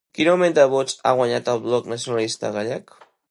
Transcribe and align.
Quin 0.19 0.27
augment 0.29 0.55
de 0.59 0.63
vots 0.71 0.97
ha 1.09 1.13
guanyat 1.19 1.53
el 1.55 1.63
Bloc 1.67 1.93
Nacionalista 1.95 2.53
Gallec? 2.59 2.97